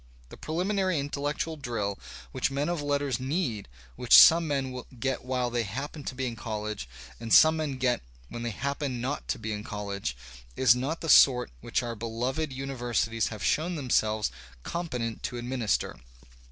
The 0.29 0.35
preliminary 0.37 0.97
intellectual 0.99 1.57
drill 1.57 1.99
which: 2.31 2.49
men 2.49 2.69
of 2.69 2.81
letters 2.81 3.19
need, 3.19 3.67
which 3.95 4.17
some 4.17 4.47
men 4.47 4.81
get 4.99 5.23
while 5.23 5.51
they 5.51 5.61
happen 5.61 6.03
/ 6.03 6.03
to 6.05 6.15
be 6.15 6.25
in 6.25 6.35
college 6.35 6.89
and 7.19 7.31
some 7.31 7.57
men 7.57 7.77
get 7.77 8.01
when 8.27 8.41
they 8.41 8.49
happen 8.49 8.99
not 8.99 9.27
to 9.27 9.37
j 9.37 9.41
be 9.43 9.51
in 9.53 9.63
college, 9.63 10.17
is 10.55 10.75
not 10.75 11.01
the 11.01 11.07
sort 11.09 11.51
which 11.61 11.83
our 11.83 11.93
beloved 11.93 12.49
imiversities 12.49 13.27
\ 13.27 13.27
have 13.29 13.43
shown 13.43 13.75
themselves 13.75 14.31
competent 14.63 15.21
to 15.21 15.37
administer. 15.37 15.99